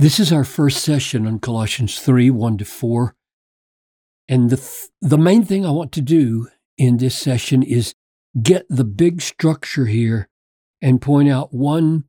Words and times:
This 0.00 0.20
is 0.20 0.32
our 0.32 0.44
first 0.44 0.84
session 0.84 1.26
on 1.26 1.40
Colossians 1.40 1.98
3 1.98 2.30
1 2.30 2.58
to 2.58 2.64
4. 2.64 3.16
And 4.28 4.48
the, 4.48 4.56
th- 4.56 4.90
the 5.00 5.18
main 5.18 5.44
thing 5.44 5.66
I 5.66 5.72
want 5.72 5.90
to 5.92 6.00
do 6.00 6.46
in 6.76 6.98
this 6.98 7.18
session 7.18 7.64
is 7.64 7.96
get 8.40 8.64
the 8.68 8.84
big 8.84 9.20
structure 9.20 9.86
here 9.86 10.28
and 10.80 11.02
point 11.02 11.28
out 11.28 11.52
one 11.52 12.04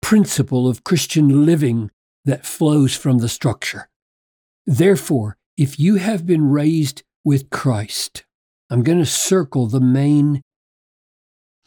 principle 0.00 0.68
of 0.68 0.84
Christian 0.84 1.44
living 1.44 1.90
that 2.24 2.46
flows 2.46 2.94
from 2.94 3.18
the 3.18 3.28
structure. 3.28 3.88
Therefore, 4.64 5.36
if 5.56 5.80
you 5.80 5.96
have 5.96 6.24
been 6.24 6.48
raised 6.48 7.02
with 7.24 7.50
Christ, 7.50 8.24
I'm 8.70 8.84
going 8.84 9.00
to 9.00 9.06
circle 9.06 9.66
the 9.66 9.80
main 9.80 10.42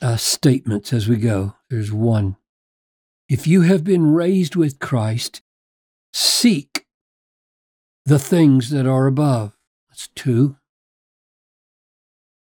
uh, 0.02 0.16
statements 0.16 0.94
as 0.94 1.10
we 1.10 1.18
go. 1.18 1.56
There's 1.70 1.92
one. 1.92 2.38
If 3.28 3.46
you 3.46 3.64
have 3.64 3.84
been 3.84 4.14
raised 4.14 4.56
with 4.56 4.80
Christ, 4.80 5.42
seek 6.16 6.86
the 8.06 8.18
things 8.18 8.70
that 8.70 8.88
are 8.88 9.06
above. 9.06 9.58
That's 9.90 10.08
two. 10.16 10.56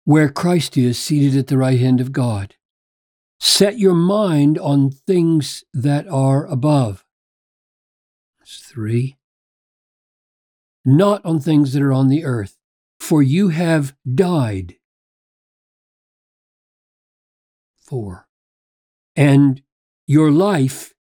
Where 0.04 0.30
Christ 0.30 0.78
is 0.78 0.98
seated 0.98 1.38
at 1.38 1.48
the 1.48 1.58
right 1.58 1.78
hand 1.78 2.00
of 2.00 2.10
God. 2.10 2.54
Set 3.38 3.78
your 3.78 3.94
mind 3.94 4.58
on 4.58 4.90
things 4.90 5.64
that 5.74 6.08
are 6.08 6.46
above. 6.46 7.04
That's 8.38 8.58
three. 8.58 9.18
Not 10.84 11.22
on 11.26 11.38
things 11.38 11.74
that 11.74 11.82
are 11.82 11.92
on 11.92 12.08
the 12.08 12.24
earth, 12.24 12.56
for 12.98 13.22
you 13.22 13.48
have 13.48 13.94
died. 14.14 14.76
Four. 17.82 18.28
And 19.14 19.60
your 20.06 20.30
life 20.30 20.94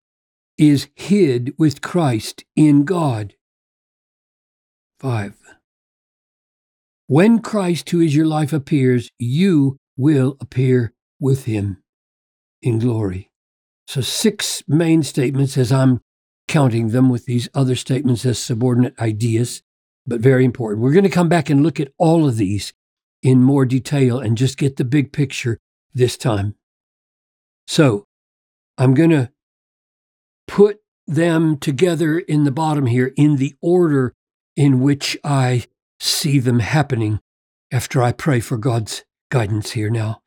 is 0.58 0.88
hid 0.96 1.54
with 1.56 1.80
Christ 1.80 2.44
in 2.56 2.84
God. 2.84 3.34
Five. 4.98 5.36
When 7.06 7.38
Christ, 7.38 7.88
who 7.90 8.00
is 8.00 8.14
your 8.14 8.26
life, 8.26 8.52
appears, 8.52 9.10
you 9.18 9.78
will 9.96 10.36
appear 10.40 10.92
with 11.20 11.44
him 11.44 11.82
in 12.60 12.78
glory. 12.78 13.30
So, 13.86 14.00
six 14.00 14.62
main 14.68 15.02
statements 15.02 15.56
as 15.56 15.72
I'm 15.72 16.00
counting 16.48 16.88
them 16.88 17.08
with 17.08 17.24
these 17.24 17.48
other 17.54 17.76
statements 17.76 18.26
as 18.26 18.38
subordinate 18.38 18.98
ideas, 18.98 19.62
but 20.06 20.20
very 20.20 20.44
important. 20.44 20.82
We're 20.82 20.92
going 20.92 21.04
to 21.04 21.10
come 21.10 21.28
back 21.28 21.48
and 21.48 21.62
look 21.62 21.80
at 21.80 21.92
all 21.96 22.26
of 22.26 22.36
these 22.36 22.72
in 23.22 23.42
more 23.42 23.64
detail 23.64 24.18
and 24.18 24.36
just 24.36 24.58
get 24.58 24.76
the 24.76 24.84
big 24.84 25.12
picture 25.12 25.58
this 25.94 26.16
time. 26.16 26.56
So, 27.66 28.04
I'm 28.76 28.94
going 28.94 29.10
to 29.10 29.30
put 30.48 30.80
them 31.06 31.56
together 31.56 32.18
in 32.18 32.42
the 32.42 32.50
bottom 32.50 32.86
here 32.86 33.12
in 33.16 33.36
the 33.36 33.54
order 33.62 34.14
in 34.56 34.80
which 34.80 35.16
I 35.22 35.66
see 36.00 36.40
them 36.40 36.58
happening 36.58 37.20
after 37.70 38.02
I 38.02 38.10
pray 38.10 38.40
for 38.40 38.56
God's 38.56 39.04
guidance 39.30 39.72
here 39.72 39.90
now. 39.90 40.22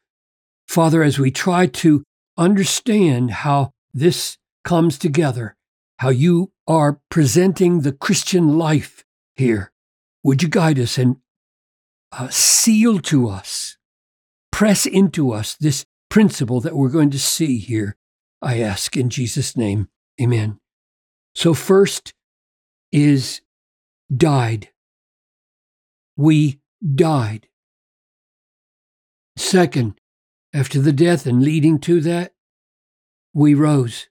Father, 0.68 1.04
as 1.04 1.20
we 1.20 1.32
try 1.32 1.68
to 1.68 2.04
understand 2.38 3.32
how 3.32 3.72
this 3.94 4.38
comes 4.64 4.98
together, 4.98 5.56
how 6.00 6.10
you 6.10 6.52
are 6.68 7.00
presenting 7.10 7.82
the 7.82 7.92
Christian 7.92 8.58
life 8.58 9.04
here. 9.36 9.72
Would 10.24 10.42
you 10.42 10.50
guide 10.50 10.80
us 10.80 10.98
and 10.98 11.18
uh, 12.12 12.30
seal 12.30 13.00
to 13.00 13.28
us, 13.28 13.78
press 14.52 14.86
into 14.86 15.32
us 15.32 15.56
this 15.56 15.86
principle 16.10 16.62
that 16.62 16.76
we're 16.76 16.90
going 16.90 17.10
to 17.12 17.20
see 17.20 17.58
here? 17.58 17.98
I 18.42 18.60
ask 18.60 18.96
in 18.96 19.10
Jesus' 19.10 19.58
name. 19.58 19.90
Amen. 20.22 20.60
So, 21.34 21.54
first 21.54 22.14
is 22.92 23.42
died. 24.16 24.70
We 26.16 26.60
died. 26.96 27.48
Second, 29.38 30.00
after 30.54 30.80
the 30.80 30.92
death 30.92 31.26
and 31.26 31.42
leading 31.42 31.80
to 31.80 32.02
that, 32.02 32.34
we 33.34 33.54
rose. 33.54 34.08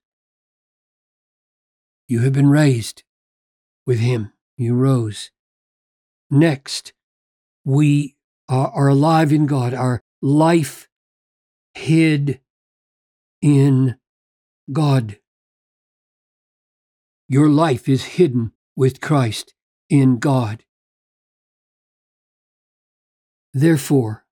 You 2.08 2.20
have 2.20 2.32
been 2.32 2.48
raised 2.48 3.04
with 3.86 4.00
him. 4.00 4.32
You 4.56 4.74
rose. 4.74 5.30
Next, 6.30 6.92
we 7.64 8.16
are, 8.48 8.68
are 8.68 8.88
alive 8.88 9.32
in 9.32 9.46
God. 9.46 9.74
Our 9.74 10.02
life 10.20 10.88
hid 11.74 12.40
in 13.40 13.96
God. 14.72 15.19
Your 17.32 17.48
life 17.48 17.88
is 17.88 18.18
hidden 18.18 18.50
with 18.74 19.00
Christ 19.00 19.54
in 19.88 20.18
God. 20.18 20.64
Therefore, 23.54 24.24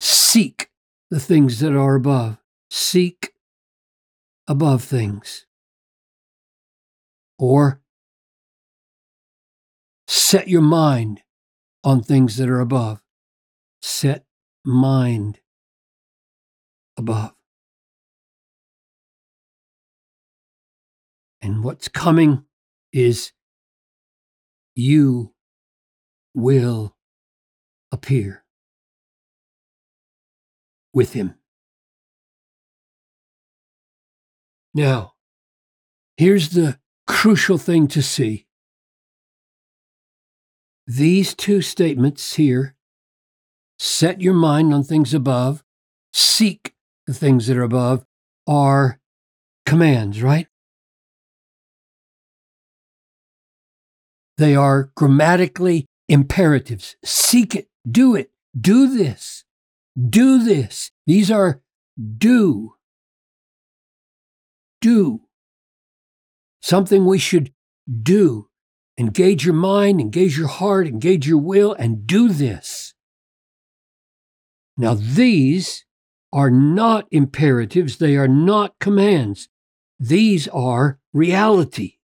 seek 0.00 0.70
the 1.10 1.20
things 1.20 1.60
that 1.60 1.76
are 1.76 1.94
above. 1.94 2.38
Seek 2.72 3.34
above 4.48 4.82
things. 4.82 5.46
Or 7.38 7.80
set 10.08 10.48
your 10.48 10.60
mind 10.60 11.22
on 11.84 12.02
things 12.02 12.36
that 12.38 12.48
are 12.48 12.60
above. 12.60 13.00
Set 13.80 14.24
mind 14.64 15.38
above. 16.96 17.32
And 21.42 21.64
what's 21.64 21.88
coming 21.88 22.44
is 22.92 23.32
you 24.76 25.34
will 26.34 26.96
appear 27.90 28.44
with 30.94 31.14
him. 31.14 31.34
Now, 34.72 35.14
here's 36.16 36.50
the 36.50 36.78
crucial 37.06 37.58
thing 37.58 37.88
to 37.88 38.02
see. 38.02 38.46
These 40.86 41.34
two 41.34 41.60
statements 41.60 42.34
here 42.34 42.76
set 43.78 44.20
your 44.20 44.34
mind 44.34 44.72
on 44.72 44.84
things 44.84 45.12
above, 45.12 45.62
seek 46.12 46.74
the 47.06 47.14
things 47.14 47.48
that 47.48 47.56
are 47.56 47.62
above, 47.62 48.06
are 48.46 49.00
commands, 49.66 50.22
right? 50.22 50.46
They 54.42 54.56
are 54.56 54.90
grammatically 54.96 55.86
imperatives. 56.08 56.96
Seek 57.04 57.54
it, 57.54 57.68
do 57.88 58.16
it, 58.16 58.32
do 58.60 58.92
this. 58.92 59.44
Do 59.96 60.42
this. 60.42 60.90
These 61.06 61.30
are 61.30 61.62
do. 62.18 62.74
Do. 64.80 65.20
Something 66.60 67.06
we 67.06 67.20
should 67.20 67.52
do. 68.02 68.48
Engage 68.98 69.44
your 69.44 69.54
mind, 69.54 70.00
engage 70.00 70.36
your 70.36 70.48
heart, 70.48 70.88
engage 70.88 71.24
your 71.24 71.38
will, 71.38 71.74
and 71.74 72.04
do 72.04 72.28
this. 72.28 72.94
Now, 74.76 74.94
these 74.94 75.84
are 76.32 76.50
not 76.50 77.06
imperatives, 77.12 77.98
they 77.98 78.16
are 78.16 78.26
not 78.26 78.74
commands. 78.80 79.48
These 80.00 80.48
are 80.48 80.98
reality. 81.12 81.98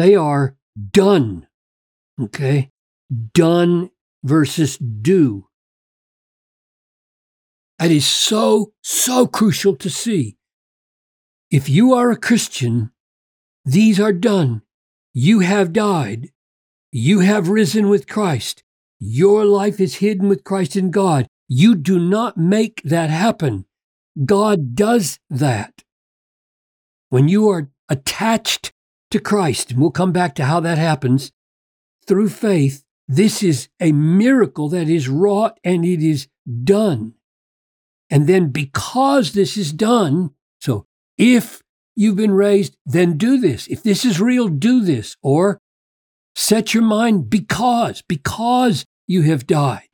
They 0.00 0.14
are 0.14 0.56
done. 0.92 1.46
Okay? 2.18 2.70
Done 3.34 3.90
versus 4.24 4.78
do. 4.78 5.48
That 7.78 7.90
is 7.90 8.06
so, 8.06 8.72
so 8.82 9.26
crucial 9.26 9.76
to 9.76 9.90
see. 9.90 10.38
If 11.50 11.68
you 11.68 11.92
are 11.92 12.10
a 12.10 12.16
Christian, 12.16 12.92
these 13.66 14.00
are 14.00 14.14
done. 14.14 14.62
You 15.12 15.40
have 15.40 15.74
died. 15.74 16.30
You 16.90 17.18
have 17.18 17.50
risen 17.50 17.90
with 17.90 18.08
Christ. 18.08 18.62
Your 19.00 19.44
life 19.44 19.78
is 19.80 19.96
hidden 19.96 20.30
with 20.30 20.44
Christ 20.44 20.76
in 20.76 20.90
God. 20.90 21.26
You 21.46 21.74
do 21.74 21.98
not 21.98 22.38
make 22.38 22.80
that 22.84 23.10
happen. 23.10 23.66
God 24.24 24.74
does 24.74 25.18
that. 25.28 25.82
When 27.10 27.28
you 27.28 27.50
are 27.50 27.68
attached 27.90 28.72
to 29.10 29.20
Christ, 29.20 29.70
and 29.70 29.80
we'll 29.80 29.90
come 29.90 30.12
back 30.12 30.34
to 30.36 30.44
how 30.44 30.60
that 30.60 30.78
happens, 30.78 31.32
through 32.06 32.28
faith, 32.28 32.84
this 33.08 33.42
is 33.42 33.68
a 33.80 33.92
miracle 33.92 34.68
that 34.68 34.88
is 34.88 35.08
wrought 35.08 35.58
and 35.64 35.84
it 35.84 36.02
is 36.02 36.28
done. 36.64 37.14
And 38.08 38.26
then 38.26 38.50
because 38.50 39.32
this 39.32 39.56
is 39.56 39.72
done, 39.72 40.30
so 40.60 40.86
if 41.18 41.62
you've 41.96 42.16
been 42.16 42.32
raised, 42.32 42.76
then 42.86 43.16
do 43.16 43.38
this. 43.38 43.66
If 43.66 43.82
this 43.82 44.04
is 44.04 44.20
real, 44.20 44.48
do 44.48 44.80
this. 44.80 45.16
Or 45.22 45.60
set 46.34 46.72
your 46.72 46.82
mind 46.82 47.30
because, 47.30 48.02
because 48.02 48.84
you 49.06 49.22
have 49.22 49.46
died. 49.46 49.88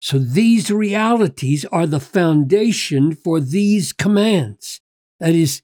So 0.00 0.18
these 0.18 0.70
realities 0.70 1.64
are 1.66 1.86
the 1.86 2.00
foundation 2.00 3.14
for 3.14 3.40
these 3.40 3.92
commands. 3.92 4.80
That 5.20 5.34
is 5.34 5.62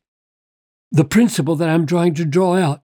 the 0.90 1.04
principle 1.04 1.56
that 1.56 1.68
I'm 1.68 1.86
trying 1.86 2.14
to 2.14 2.24
draw 2.24 2.56
out. 2.56 2.82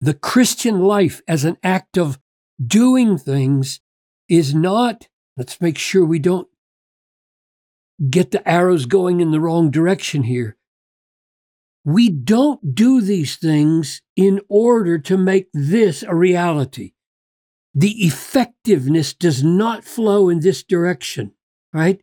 The 0.00 0.14
Christian 0.14 0.80
life 0.80 1.22
as 1.26 1.44
an 1.44 1.56
act 1.62 1.96
of 1.96 2.18
doing 2.64 3.18
things 3.18 3.80
is 4.28 4.54
not, 4.54 5.08
let's 5.36 5.60
make 5.60 5.78
sure 5.78 6.04
we 6.04 6.18
don't 6.18 6.48
get 8.10 8.30
the 8.30 8.46
arrows 8.48 8.86
going 8.86 9.20
in 9.20 9.30
the 9.30 9.40
wrong 9.40 9.70
direction 9.70 10.24
here. 10.24 10.56
We 11.84 12.10
don't 12.10 12.74
do 12.74 13.00
these 13.00 13.36
things 13.36 14.02
in 14.16 14.40
order 14.48 14.98
to 14.98 15.16
make 15.16 15.48
this 15.54 16.02
a 16.02 16.14
reality. 16.14 16.94
The 17.74 18.04
effectiveness 18.04 19.14
does 19.14 19.44
not 19.44 19.84
flow 19.84 20.28
in 20.28 20.40
this 20.40 20.62
direction, 20.62 21.32
right? 21.72 22.00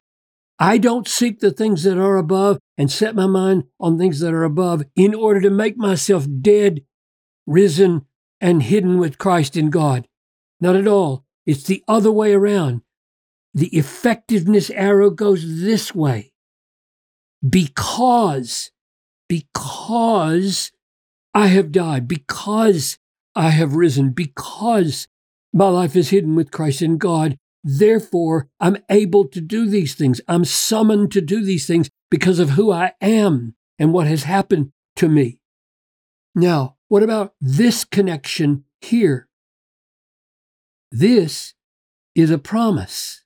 I 0.59 0.77
don't 0.77 1.07
seek 1.07 1.39
the 1.39 1.51
things 1.51 1.83
that 1.83 1.97
are 1.97 2.17
above 2.17 2.59
and 2.77 2.91
set 2.91 3.15
my 3.15 3.27
mind 3.27 3.65
on 3.79 3.97
things 3.97 4.19
that 4.19 4.33
are 4.33 4.43
above 4.43 4.83
in 4.95 5.13
order 5.13 5.41
to 5.41 5.49
make 5.49 5.77
myself 5.77 6.25
dead, 6.41 6.83
risen, 7.45 8.05
and 8.39 8.63
hidden 8.63 8.97
with 8.97 9.17
Christ 9.17 9.57
in 9.57 9.69
God. 9.69 10.07
Not 10.59 10.75
at 10.75 10.87
all. 10.87 11.25
It's 11.45 11.63
the 11.63 11.83
other 11.87 12.11
way 12.11 12.33
around. 12.33 12.81
The 13.53 13.75
effectiveness 13.75 14.69
arrow 14.69 15.09
goes 15.09 15.61
this 15.61 15.93
way. 15.93 16.33
Because, 17.47 18.71
because 19.27 20.71
I 21.33 21.47
have 21.47 21.71
died, 21.71 22.07
because 22.07 22.97
I 23.35 23.49
have 23.49 23.75
risen, 23.75 24.11
because 24.11 25.07
my 25.51 25.67
life 25.67 25.95
is 25.95 26.09
hidden 26.09 26.35
with 26.35 26.51
Christ 26.51 26.81
in 26.81 26.97
God, 26.97 27.37
Therefore, 27.63 28.49
I'm 28.59 28.77
able 28.89 29.27
to 29.29 29.39
do 29.39 29.67
these 29.67 29.95
things. 29.95 30.19
I'm 30.27 30.43
summoned 30.43 31.11
to 31.13 31.21
do 31.21 31.43
these 31.43 31.65
things 31.65 31.89
because 32.11 32.39
of 32.39 32.51
who 32.51 32.71
I 32.71 32.93
am 32.99 33.55
and 33.79 33.93
what 33.93 34.07
has 34.07 34.23
happened 34.23 34.71
to 34.97 35.07
me. 35.07 35.39
Now, 36.35 36.75
what 36.89 37.03
about 37.03 37.33
this 37.39 37.85
connection 37.85 38.65
here? 38.81 39.27
This 40.91 41.53
is 42.15 42.29
a 42.29 42.37
promise. 42.37 43.23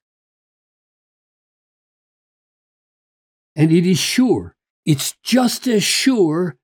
And 3.56 3.72
it 3.72 3.86
is 3.86 3.98
sure. 3.98 4.56
It's 4.86 5.16
just 5.24 5.68
as 5.68 5.84
sure 5.84 6.58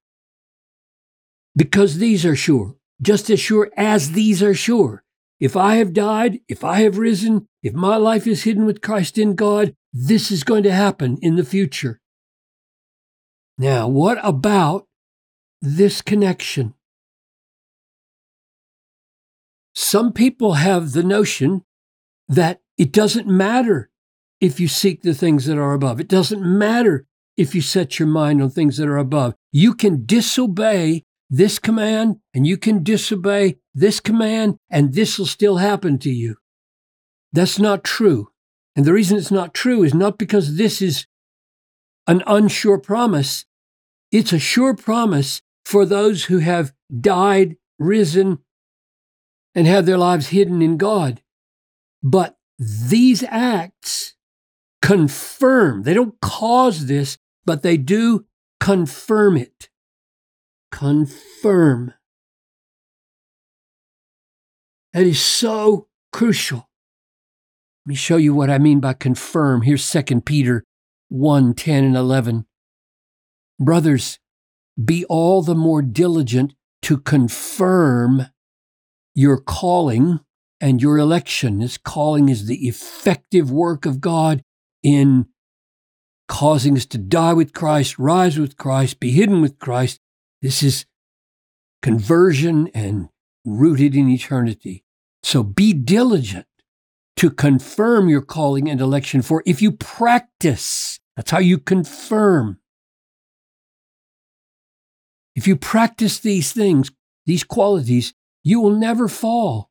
because 1.55 1.97
these 1.97 2.25
are 2.25 2.35
sure, 2.35 2.77
just 3.01 3.29
as 3.29 3.39
sure 3.39 3.69
as 3.75 4.11
these 4.11 4.41
are 4.41 4.53
sure. 4.53 5.02
If 5.43 5.57
I 5.57 5.75
have 5.75 5.91
died, 5.91 6.39
if 6.47 6.63
I 6.63 6.83
have 6.83 6.97
risen, 6.97 7.49
if 7.61 7.73
my 7.73 7.97
life 7.97 8.25
is 8.25 8.43
hidden 8.43 8.65
with 8.65 8.79
Christ 8.79 9.17
in 9.17 9.35
God, 9.35 9.75
this 9.91 10.31
is 10.31 10.45
going 10.45 10.63
to 10.63 10.71
happen 10.71 11.17
in 11.21 11.35
the 11.35 11.43
future. 11.43 11.99
Now, 13.57 13.89
what 13.89 14.19
about 14.23 14.87
this 15.61 16.01
connection? 16.01 16.75
Some 19.75 20.13
people 20.13 20.53
have 20.53 20.93
the 20.93 21.03
notion 21.03 21.65
that 22.29 22.61
it 22.77 22.93
doesn't 22.93 23.27
matter 23.27 23.89
if 24.39 24.61
you 24.61 24.69
seek 24.69 25.01
the 25.01 25.13
things 25.13 25.45
that 25.47 25.57
are 25.57 25.73
above. 25.73 25.99
It 25.99 26.07
doesn't 26.07 26.41
matter 26.41 27.05
if 27.35 27.53
you 27.53 27.59
set 27.59 27.99
your 27.99 28.07
mind 28.07 28.41
on 28.41 28.49
things 28.49 28.77
that 28.77 28.87
are 28.87 28.97
above. 28.97 29.35
You 29.51 29.73
can 29.73 30.05
disobey 30.05 31.03
this 31.33 31.57
command 31.57 32.17
and 32.35 32.45
you 32.45 32.57
can 32.57 32.83
disobey 32.83 33.57
this 33.73 33.99
command 33.99 34.55
and 34.69 34.93
this 34.93 35.17
will 35.17 35.25
still 35.25 35.57
happen 35.57 35.97
to 35.97 36.11
you. 36.11 36.35
That's 37.31 37.57
not 37.57 37.83
true. 37.83 38.29
And 38.75 38.85
the 38.85 38.93
reason 38.93 39.17
it's 39.17 39.31
not 39.31 39.51
true 39.51 39.81
is 39.81 39.95
not 39.95 40.19
because 40.19 40.57
this 40.57 40.79
is 40.79 41.07
an 42.05 42.21
unsure 42.27 42.77
promise. 42.77 43.45
It's 44.11 44.31
a 44.31 44.37
sure 44.37 44.75
promise 44.75 45.41
for 45.65 45.87
those 45.87 46.25
who 46.25 46.37
have 46.37 46.71
died, 47.01 47.57
risen, 47.79 48.37
and 49.55 49.65
have 49.65 49.87
their 49.87 49.97
lives 49.97 50.27
hidden 50.27 50.61
in 50.61 50.77
God. 50.77 51.23
But 52.03 52.37
these 52.59 53.23
acts 53.23 54.13
confirm, 54.83 55.81
they 55.81 55.95
don't 55.95 56.21
cause 56.21 56.85
this, 56.85 57.17
but 57.43 57.63
they 57.63 57.77
do 57.77 58.25
confirm 58.59 59.35
it 59.35 59.69
confirm. 60.73 61.93
That 64.91 65.03
is 65.03 65.21
so 65.21 65.87
crucial. 66.11 66.67
Let 67.85 67.89
me 67.89 67.95
show 67.95 68.17
you 68.17 68.33
what 68.33 68.49
I 68.49 68.57
mean 68.57 68.79
by 68.79 68.93
confirm. 68.93 69.61
Here's 69.61 69.89
2 69.89 70.21
Peter 70.21 70.63
1 71.09 71.53
10 71.53 71.83
and 71.83 71.95
11. 71.95 72.45
Brothers, 73.59 74.17
be 74.83 75.05
all 75.05 75.43
the 75.43 75.55
more 75.55 75.83
diligent 75.83 76.55
to 76.81 76.97
confirm 76.97 78.27
your 79.13 79.39
calling 79.39 80.21
and 80.59 80.81
your 80.81 80.97
election. 80.97 81.59
This 81.59 81.77
calling 81.77 82.29
is 82.29 82.47
the 82.47 82.67
effective 82.67 83.51
work 83.51 83.85
of 83.85 84.01
God 84.01 84.41
in 84.81 85.27
causing 86.27 86.75
us 86.75 86.87
to 86.87 86.97
die 86.97 87.33
with 87.33 87.53
Christ, 87.53 87.99
rise 87.99 88.39
with 88.39 88.57
Christ, 88.57 88.99
be 88.99 89.11
hidden 89.11 89.39
with 89.39 89.59
Christ, 89.59 89.99
this 90.43 90.61
is 90.61 90.85
conversion 91.81 92.69
and 92.75 93.09
rooted 93.45 93.95
in 93.95 94.09
eternity. 94.09 94.83
So 95.23 95.41
be 95.41 95.73
diligent 95.73 96.45
to 97.15 97.31
confirm 97.31 98.09
your 98.09 98.21
calling 98.21 98.69
and 98.69 98.81
election, 98.81 99.21
for 99.21 99.41
if 99.45 99.61
you 99.61 99.71
practice, 99.71 100.99
that's 101.15 101.31
how 101.31 101.39
you 101.39 101.57
confirm. 101.57 102.59
If 105.35 105.47
you 105.47 105.55
practice 105.55 106.19
these 106.19 106.51
things, 106.51 106.91
these 107.25 107.43
qualities, 107.43 108.13
you 108.43 108.59
will 108.59 108.75
never 108.75 109.07
fall. 109.07 109.69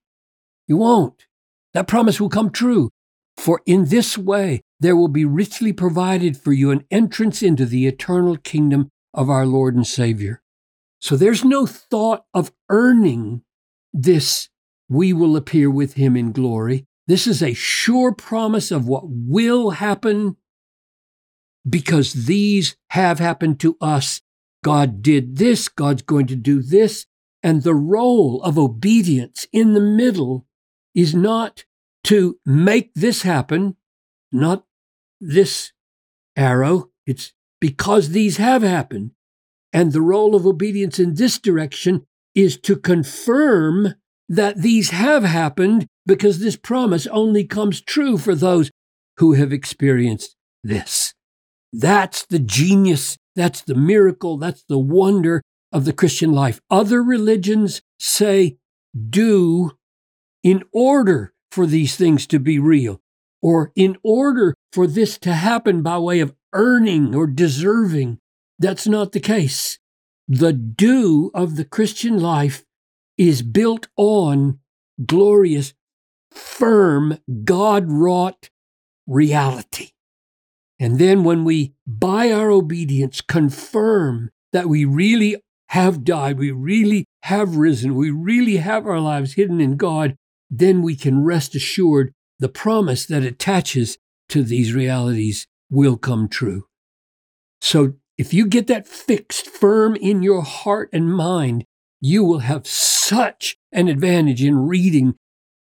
You 0.66 0.78
won't. 0.78 1.26
That 1.74 1.86
promise 1.86 2.20
will 2.20 2.30
come 2.30 2.50
true. 2.50 2.90
For 3.36 3.60
in 3.66 3.86
this 3.86 4.16
way, 4.16 4.62
there 4.80 4.96
will 4.96 5.08
be 5.08 5.24
richly 5.24 5.72
provided 5.72 6.36
for 6.36 6.52
you 6.52 6.70
an 6.70 6.84
entrance 6.90 7.42
into 7.42 7.66
the 7.66 7.86
eternal 7.86 8.36
kingdom 8.36 8.88
of 9.12 9.28
our 9.28 9.44
Lord 9.44 9.74
and 9.74 9.86
Savior. 9.86 10.41
So 11.02 11.16
there's 11.16 11.44
no 11.44 11.66
thought 11.66 12.24
of 12.32 12.52
earning 12.68 13.42
this, 13.92 14.48
we 14.88 15.12
will 15.12 15.36
appear 15.36 15.68
with 15.68 15.94
him 15.94 16.16
in 16.16 16.30
glory. 16.30 16.86
This 17.08 17.26
is 17.26 17.42
a 17.42 17.54
sure 17.54 18.14
promise 18.14 18.70
of 18.70 18.86
what 18.86 19.02
will 19.06 19.70
happen 19.70 20.36
because 21.68 22.12
these 22.12 22.76
have 22.90 23.18
happened 23.18 23.58
to 23.60 23.76
us. 23.80 24.20
God 24.62 25.02
did 25.02 25.38
this, 25.38 25.68
God's 25.68 26.02
going 26.02 26.28
to 26.28 26.36
do 26.36 26.62
this. 26.62 27.06
And 27.42 27.64
the 27.64 27.74
role 27.74 28.40
of 28.44 28.56
obedience 28.56 29.48
in 29.52 29.72
the 29.74 29.80
middle 29.80 30.46
is 30.94 31.16
not 31.16 31.64
to 32.04 32.38
make 32.46 32.94
this 32.94 33.22
happen, 33.22 33.74
not 34.30 34.66
this 35.20 35.72
arrow. 36.36 36.90
It's 37.06 37.32
because 37.60 38.10
these 38.10 38.36
have 38.36 38.62
happened. 38.62 39.10
And 39.72 39.92
the 39.92 40.02
role 40.02 40.34
of 40.34 40.46
obedience 40.46 40.98
in 40.98 41.14
this 41.14 41.38
direction 41.38 42.06
is 42.34 42.58
to 42.60 42.76
confirm 42.76 43.94
that 44.28 44.58
these 44.58 44.90
have 44.90 45.24
happened 45.24 45.86
because 46.06 46.38
this 46.38 46.56
promise 46.56 47.06
only 47.08 47.44
comes 47.44 47.80
true 47.80 48.18
for 48.18 48.34
those 48.34 48.70
who 49.18 49.34
have 49.34 49.52
experienced 49.52 50.36
this. 50.62 51.14
That's 51.72 52.26
the 52.26 52.38
genius, 52.38 53.16
that's 53.34 53.62
the 53.62 53.74
miracle, 53.74 54.36
that's 54.36 54.64
the 54.68 54.78
wonder 54.78 55.42
of 55.72 55.84
the 55.84 55.92
Christian 55.92 56.32
life. 56.32 56.60
Other 56.70 57.02
religions 57.02 57.80
say 57.98 58.58
do 59.08 59.72
in 60.42 60.62
order 60.72 61.32
for 61.50 61.66
these 61.66 61.96
things 61.96 62.26
to 62.26 62.38
be 62.38 62.58
real, 62.58 63.00
or 63.40 63.72
in 63.76 63.96
order 64.02 64.54
for 64.72 64.86
this 64.86 65.18
to 65.18 65.34
happen 65.34 65.82
by 65.82 65.98
way 65.98 66.20
of 66.20 66.34
earning 66.52 67.14
or 67.14 67.26
deserving. 67.26 68.18
That's 68.58 68.86
not 68.86 69.12
the 69.12 69.20
case. 69.20 69.78
The 70.28 70.52
do 70.52 71.30
of 71.34 71.56
the 71.56 71.64
Christian 71.64 72.18
life 72.18 72.64
is 73.18 73.42
built 73.42 73.88
on 73.96 74.60
glorious, 75.04 75.74
firm, 76.30 77.18
God 77.44 77.90
wrought 77.90 78.50
reality. 79.06 79.90
And 80.78 80.98
then 80.98 81.24
when 81.24 81.44
we, 81.44 81.74
by 81.86 82.32
our 82.32 82.50
obedience, 82.50 83.20
confirm 83.20 84.30
that 84.52 84.68
we 84.68 84.84
really 84.84 85.36
have 85.68 86.04
died, 86.04 86.38
we 86.38 86.50
really 86.50 87.06
have 87.22 87.56
risen, 87.56 87.94
we 87.94 88.10
really 88.10 88.56
have 88.56 88.86
our 88.86 89.00
lives 89.00 89.34
hidden 89.34 89.60
in 89.60 89.76
God, 89.76 90.16
then 90.50 90.82
we 90.82 90.96
can 90.96 91.24
rest 91.24 91.54
assured 91.54 92.12
the 92.38 92.48
promise 92.48 93.06
that 93.06 93.22
attaches 93.22 93.96
to 94.28 94.42
these 94.42 94.74
realities 94.74 95.46
will 95.70 95.96
come 95.96 96.28
true. 96.28 96.66
So 97.60 97.94
if 98.18 98.34
you 98.34 98.46
get 98.46 98.66
that 98.66 98.86
fixed 98.86 99.46
firm 99.46 99.96
in 99.96 100.22
your 100.22 100.42
heart 100.42 100.90
and 100.92 101.12
mind, 101.12 101.64
you 102.00 102.24
will 102.24 102.40
have 102.40 102.66
such 102.66 103.56
an 103.72 103.88
advantage 103.88 104.42
in 104.42 104.66
reading 104.66 105.14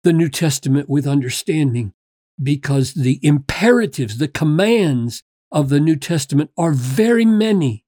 the 0.03 0.13
New 0.13 0.29
Testament 0.29 0.89
with 0.89 1.07
understanding 1.07 1.93
because 2.41 2.93
the 2.93 3.19
imperatives, 3.23 4.17
the 4.17 4.27
commands 4.27 5.23
of 5.51 5.69
the 5.69 5.79
New 5.79 5.95
Testament 5.95 6.51
are 6.57 6.71
very 6.71 7.25
many. 7.25 7.85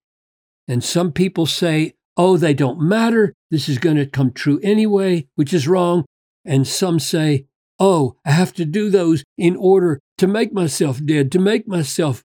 And 0.67 0.83
some 0.83 1.11
people 1.11 1.45
say, 1.45 1.93
oh, 2.17 2.37
they 2.37 2.53
don't 2.53 2.81
matter. 2.81 3.33
This 3.51 3.69
is 3.69 3.77
going 3.77 3.97
to 3.97 4.05
come 4.05 4.31
true 4.31 4.59
anyway, 4.63 5.27
which 5.35 5.53
is 5.53 5.67
wrong. 5.67 6.05
And 6.45 6.67
some 6.67 6.99
say, 6.99 7.45
oh, 7.79 8.17
I 8.25 8.31
have 8.31 8.53
to 8.53 8.65
do 8.65 8.89
those 8.89 9.23
in 9.37 9.55
order 9.55 9.99
to 10.17 10.27
make 10.27 10.51
myself 10.51 11.03
dead, 11.03 11.31
to 11.31 11.39
make 11.39 11.67
myself 11.67 12.23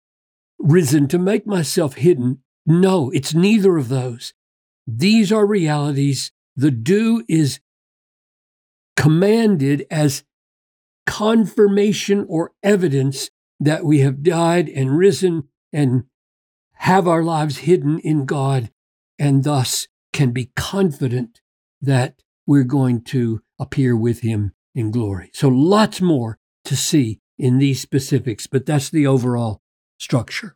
risen, 0.64 1.08
to 1.10 1.20
make 1.20 1.46
myself 1.46 1.96
hidden. 1.96 2.40
No, 2.66 3.10
it's 3.12 3.34
neither 3.34 3.78
of 3.78 3.90
those. 3.90 4.34
These 4.88 5.32
are 5.32 5.46
realities. 5.46 6.32
The 6.56 6.72
do 6.72 7.24
is 7.28 7.60
commanded 8.96 9.86
as 9.90 10.24
confirmation 11.06 12.26
or 12.30 12.52
evidence 12.62 13.30
that 13.60 13.84
we 13.84 14.00
have 14.00 14.24
died 14.24 14.70
and 14.70 14.98
risen 14.98 15.48
and 15.74 16.04
have 16.74 17.08
our 17.08 17.24
lives 17.24 17.60
hidden 17.60 18.00
in 18.00 18.26
God 18.26 18.72
and 19.20 19.44
thus 19.44 19.88
can 20.14 20.32
be 20.32 20.52
confident 20.56 21.42
that 21.82 22.22
we're 22.48 22.64
going 22.64 23.04
to 23.04 23.42
appear 23.60 23.96
with 23.96 24.22
Him 24.22 24.54
in 24.74 24.92
glory. 24.92 25.30
So, 25.34 25.48
lots 25.48 26.02
more 26.02 26.40
to 26.66 26.76
see 26.76 27.20
in 27.38 27.60
these 27.60 27.82
specifics, 27.82 28.48
but 28.48 28.66
that's 28.66 28.90
the 28.90 29.08
overall 29.08 29.62
structure. 30.02 30.56